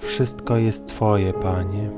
[0.00, 1.90] Wszystko jest Twoje, Panie.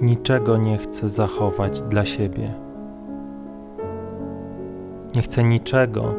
[0.00, 2.54] Niczego nie chcę zachować dla siebie.
[5.14, 6.14] Nie chcę niczego,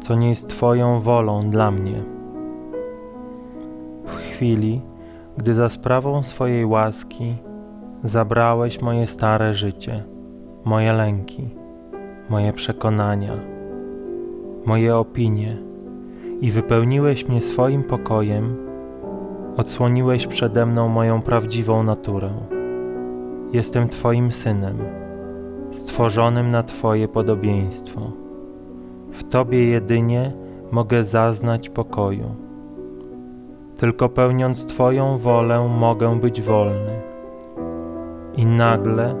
[0.00, 2.02] co nie jest Twoją wolą dla mnie.
[4.04, 4.80] W chwili,
[5.38, 7.36] gdy za sprawą swojej łaski
[8.04, 10.04] zabrałeś moje stare życie,
[10.64, 11.48] moje lęki,
[12.30, 13.36] moje przekonania,
[14.66, 15.56] moje opinie
[16.40, 18.71] i wypełniłeś mnie swoim pokojem,
[19.56, 22.30] odsłoniłeś przede mną moją prawdziwą naturę.
[23.52, 24.78] Jestem Twoim synem,
[25.70, 28.00] stworzonym na Twoje podobieństwo.
[29.12, 30.32] W Tobie jedynie
[30.70, 32.34] mogę zaznać pokoju.
[33.76, 37.00] Tylko pełniąc Twoją wolę mogę być wolny.
[38.36, 39.14] I nagle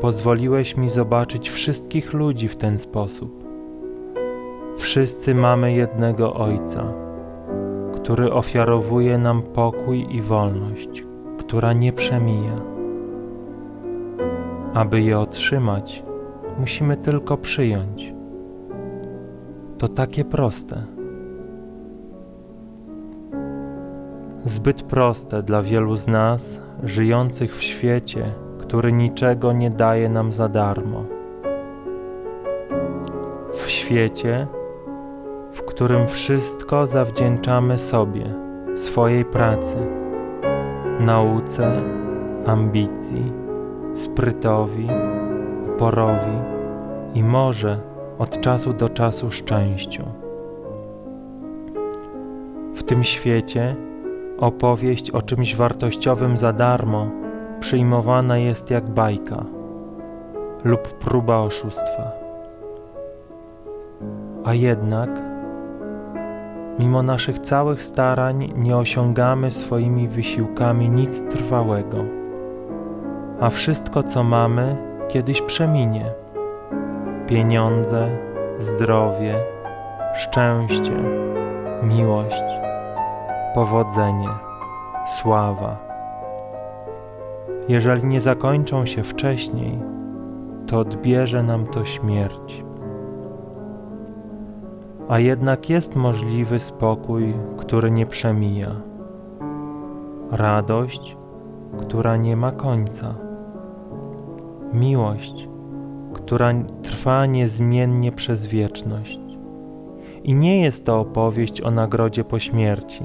[0.00, 3.44] pozwoliłeś mi zobaczyć wszystkich ludzi w ten sposób.
[4.78, 7.07] Wszyscy mamy jednego Ojca,
[8.08, 11.04] który ofiarowuje nam pokój i wolność,
[11.38, 12.54] która nie przemija.
[14.74, 16.02] Aby je otrzymać,
[16.58, 18.14] musimy tylko przyjąć.
[19.78, 20.82] To takie proste.
[24.44, 28.24] Zbyt proste dla wielu z nas, żyjących w świecie,
[28.58, 31.04] który niczego nie daje nam za darmo.
[33.52, 34.46] W świecie,
[35.58, 38.34] w którym wszystko zawdzięczamy sobie,
[38.76, 39.76] swojej pracy,
[41.00, 41.82] nauce,
[42.46, 43.32] ambicji,
[43.92, 44.88] sprytowi,
[45.74, 46.38] uporowi
[47.14, 47.80] i może
[48.18, 50.02] od czasu do czasu szczęściu.
[52.74, 53.76] W tym świecie
[54.38, 57.10] opowieść o czymś wartościowym za darmo
[57.60, 59.44] przyjmowana jest jak bajka
[60.64, 62.12] lub próba oszustwa.
[64.44, 65.27] A jednak,
[66.78, 72.04] mimo naszych całych starań, nie osiągamy swoimi wysiłkami nic trwałego,
[73.40, 74.76] a wszystko, co mamy,
[75.08, 76.12] kiedyś przeminie.
[77.26, 78.08] Pieniądze,
[78.58, 79.34] zdrowie,
[80.14, 80.96] szczęście,
[81.82, 82.44] miłość,
[83.54, 84.28] powodzenie,
[85.06, 85.76] sława.
[87.68, 89.78] Jeżeli nie zakończą się wcześniej,
[90.66, 92.67] to odbierze nam to śmierć.
[95.08, 98.70] A jednak jest możliwy spokój, który nie przemija,
[100.30, 101.16] radość,
[101.78, 103.14] która nie ma końca,
[104.72, 105.48] miłość,
[106.12, 106.52] która
[106.82, 109.20] trwa niezmiennie przez wieczność.
[110.22, 113.04] I nie jest to opowieść o nagrodzie po śmierci.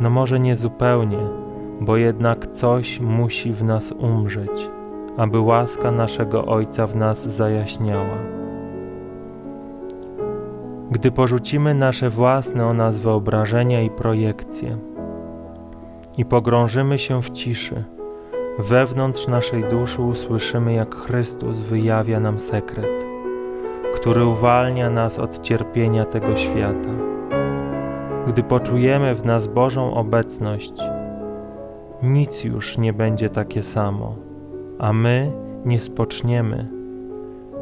[0.00, 1.18] No może nie zupełnie,
[1.80, 4.70] bo jednak coś musi w nas umrzeć,
[5.16, 8.40] aby łaska naszego Ojca w nas zajaśniała.
[10.90, 14.78] Gdy porzucimy nasze własne o nas wyobrażenia i projekcje
[16.18, 17.84] i pogrążymy się w ciszy,
[18.58, 23.06] wewnątrz naszej duszy usłyszymy, jak Chrystus wyjawia nam sekret,
[23.94, 26.90] który uwalnia nas od cierpienia tego świata.
[28.26, 30.72] Gdy poczujemy w nas Bożą obecność,
[32.02, 34.14] nic już nie będzie takie samo,
[34.78, 35.32] a my
[35.64, 36.79] nie spoczniemy,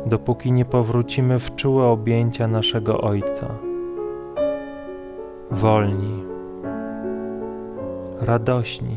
[0.07, 3.49] dopóki nie powrócimy w czułe objęcia naszego Ojca.
[5.51, 6.25] Wolni,
[8.21, 8.97] radośni,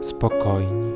[0.00, 0.92] spokojni.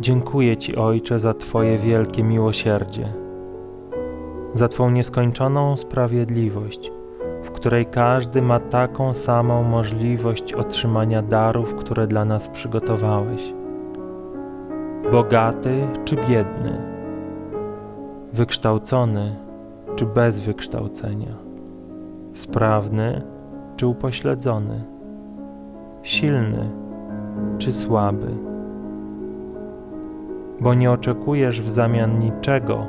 [0.00, 3.22] Dziękuję Ci, Ojcze, za Twoje wielkie miłosierdzie
[4.54, 6.92] za Twą nieskończoną sprawiedliwość,
[7.42, 13.54] w której każdy ma taką samą możliwość otrzymania darów, które dla nas przygotowałeś.
[15.10, 16.78] Bogaty czy biedny,
[18.32, 19.36] wykształcony
[19.96, 21.34] czy bez wykształcenia,
[22.34, 23.22] sprawny
[23.76, 24.84] czy upośledzony,
[26.02, 26.70] silny
[27.58, 28.28] czy słaby.
[30.60, 32.86] Bo nie oczekujesz w zamian niczego,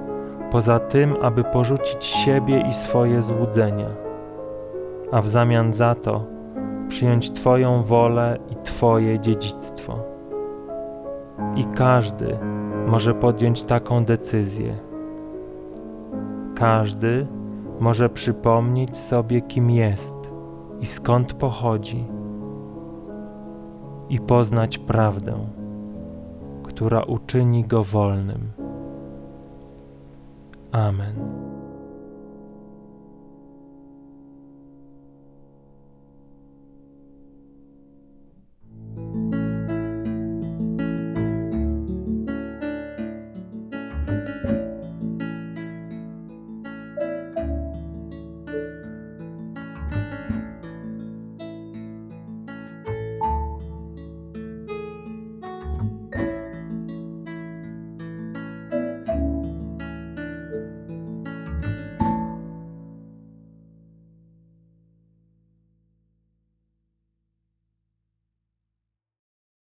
[0.51, 4.02] poza tym, aby porzucić siebie i swoje złudzenia,
[5.13, 6.25] a w zamian za to
[6.87, 9.99] przyjąć Twoją wolę i Twoje dziedzictwo.
[11.55, 12.37] I każdy
[12.87, 14.75] może podjąć taką decyzję.
[16.55, 17.27] Każdy
[17.79, 20.15] może przypomnieć sobie, kim jest
[20.81, 22.05] i skąd pochodzi,
[24.09, 25.33] i poznać prawdę,
[26.63, 28.51] która uczyni go wolnym.
[30.71, 31.15] Amen.